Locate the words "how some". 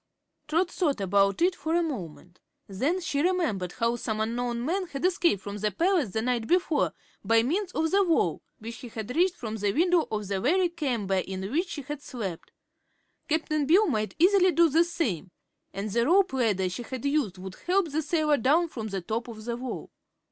3.73-4.19